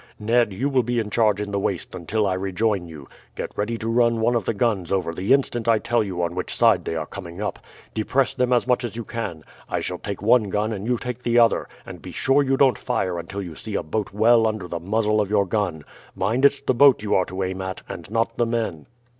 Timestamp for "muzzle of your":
14.79-15.45